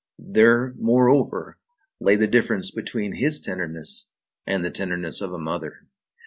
[0.17, 1.59] There, moreover,
[1.99, 4.09] lay the difference between his tenderness
[4.47, 5.83] and the tenderness of a mother.